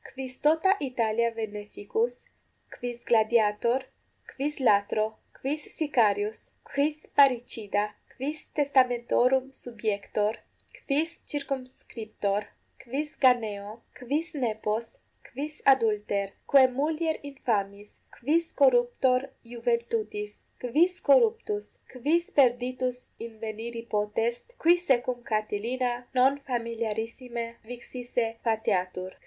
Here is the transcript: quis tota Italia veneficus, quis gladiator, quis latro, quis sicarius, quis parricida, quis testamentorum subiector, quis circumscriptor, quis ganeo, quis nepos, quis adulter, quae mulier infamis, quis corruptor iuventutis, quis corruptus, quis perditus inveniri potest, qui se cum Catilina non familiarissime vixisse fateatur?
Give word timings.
quis 0.13 0.35
tota 0.41 0.75
Italia 0.79 1.31
veneficus, 1.35 2.23
quis 2.77 3.03
gladiator, 3.05 3.85
quis 4.35 4.55
latro, 4.59 5.17
quis 5.41 5.61
sicarius, 5.77 6.49
quis 6.73 6.97
parricida, 7.15 7.83
quis 8.17 8.39
testamentorum 8.57 9.51
subiector, 9.51 10.35
quis 10.87 11.19
circumscriptor, 11.31 12.43
quis 12.83 13.15
ganeo, 13.21 13.81
quis 13.97 14.33
nepos, 14.43 14.87
quis 15.33 15.53
adulter, 15.73 16.29
quae 16.49 16.65
mulier 16.77 17.17
infamis, 17.31 17.89
quis 18.15 18.45
corruptor 18.59 19.21
iuventutis, 19.53 20.31
quis 20.61 20.99
corruptus, 21.07 21.65
quis 21.91 22.31
perditus 22.31 22.97
inveniri 23.19 23.83
potest, 23.93 24.43
qui 24.61 24.77
se 24.77 24.97
cum 25.01 25.21
Catilina 25.29 25.93
non 26.15 26.39
familiarissime 26.47 27.45
vixisse 27.69 28.25
fateatur? 28.43 29.11